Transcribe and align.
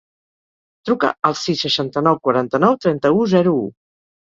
Truca 0.89 1.11
al 1.29 1.37
sis, 1.41 1.61
seixanta-nou, 1.67 2.19
quaranta-nou, 2.25 2.81
trenta-u, 2.89 3.23
zero, 3.37 3.57
u. 3.63 3.73